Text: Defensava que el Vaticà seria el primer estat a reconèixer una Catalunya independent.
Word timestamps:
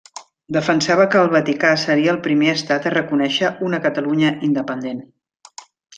Defensava 0.55 1.05
que 1.15 1.19
el 1.25 1.29
Vaticà 1.33 1.73
seria 1.83 2.15
el 2.15 2.19
primer 2.29 2.49
estat 2.53 2.87
a 2.87 2.95
reconèixer 2.95 3.53
una 3.69 3.81
Catalunya 3.85 4.33
independent. 4.49 5.05